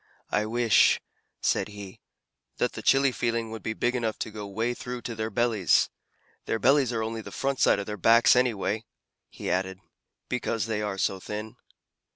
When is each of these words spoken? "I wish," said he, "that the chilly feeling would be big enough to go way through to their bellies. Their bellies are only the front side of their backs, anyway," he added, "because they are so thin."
"I 0.31 0.47
wish," 0.47 0.99
said 1.41 1.67
he, 1.67 1.99
"that 2.57 2.73
the 2.73 2.81
chilly 2.81 3.11
feeling 3.11 3.51
would 3.51 3.61
be 3.61 3.73
big 3.75 3.95
enough 3.95 4.17
to 4.17 4.31
go 4.31 4.47
way 4.47 4.73
through 4.73 5.03
to 5.03 5.13
their 5.13 5.29
bellies. 5.29 5.91
Their 6.45 6.57
bellies 6.57 6.91
are 6.91 7.03
only 7.03 7.21
the 7.21 7.31
front 7.31 7.59
side 7.59 7.77
of 7.77 7.85
their 7.85 7.97
backs, 7.97 8.35
anyway," 8.35 8.83
he 9.29 9.51
added, 9.51 9.77
"because 10.27 10.65
they 10.65 10.81
are 10.81 10.97
so 10.97 11.19
thin." 11.19 11.55